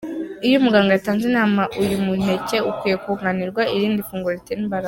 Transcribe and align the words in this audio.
Uyu 0.45 0.63
muganga 0.65 0.91
yatanze 0.95 1.23
inama 1.31 1.61
ko 1.71 1.75
uyu 1.83 1.97
muneke 2.05 2.57
ukwiye 2.69 2.95
kunganirwa 3.03 3.61
n’irindi 3.65 4.07
funguro 4.07 4.33
ritera 4.37 4.61
imbaraga. 4.63 4.79